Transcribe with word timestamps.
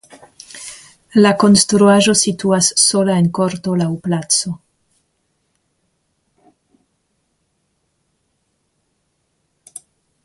La 1.25 1.33
konstruaĵo 1.43 2.15
situas 2.21 2.69
sola 2.83 3.17
en 3.23 3.27
korto 3.39 3.75
laŭ 3.81 3.89
placo. 4.07 4.55